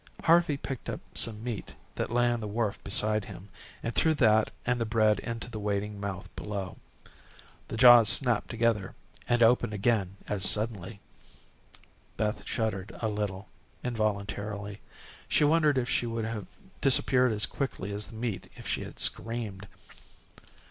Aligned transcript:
Harvey 0.23 0.57
picked 0.57 0.89
up 0.89 0.99
some 1.13 1.43
meat 1.43 1.75
that 1.93 2.09
lay 2.09 2.31
on 2.31 2.39
the 2.39 2.47
wharf 2.47 2.83
beside 2.83 3.25
him, 3.25 3.49
and 3.83 3.93
threw 3.93 4.15
that 4.15 4.49
and 4.65 4.81
the 4.81 4.83
bread 4.87 5.19
into 5.19 5.47
the 5.47 5.59
waiting 5.59 5.99
mouth 5.99 6.27
below. 6.35 6.77
The 7.67 7.77
jaws 7.77 8.09
snapped 8.09 8.49
together, 8.49 8.95
and 9.29 9.43
opened 9.43 9.73
again 9.73 10.17
as 10.27 10.43
suddenly. 10.49 11.01
Beth 12.17 12.41
shuddered 12.47 12.91
a 12.99 13.09
little, 13.09 13.47
involuntarily. 13.83 14.81
She 15.29 15.43
wondered 15.43 15.77
if 15.77 15.87
she 15.87 16.07
would 16.07 16.25
have 16.25 16.47
disappeared 16.81 17.31
as 17.31 17.45
quickly 17.45 17.91
as 17.91 18.07
the 18.07 18.15
meat 18.15 18.49
if 18.55 18.65
she 18.65 18.83
had 18.83 18.97
screamed. 18.97 19.67